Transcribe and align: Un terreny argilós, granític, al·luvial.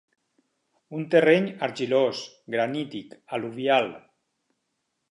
Un 0.99 1.05
terreny 1.15 1.45
argilós, 1.67 2.25
granític, 2.57 3.17
al·luvial. 3.39 3.97